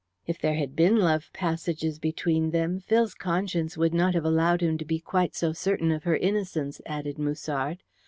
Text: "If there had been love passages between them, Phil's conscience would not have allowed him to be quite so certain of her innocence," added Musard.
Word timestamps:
"If 0.25 0.39
there 0.41 0.55
had 0.55 0.75
been 0.75 0.95
love 0.97 1.29
passages 1.31 1.99
between 1.99 2.49
them, 2.49 2.79
Phil's 2.79 3.13
conscience 3.13 3.77
would 3.77 3.93
not 3.93 4.15
have 4.15 4.25
allowed 4.25 4.61
him 4.61 4.79
to 4.79 4.83
be 4.83 4.99
quite 4.99 5.35
so 5.35 5.53
certain 5.53 5.91
of 5.91 6.05
her 6.05 6.15
innocence," 6.17 6.81
added 6.87 7.19
Musard. 7.19 7.83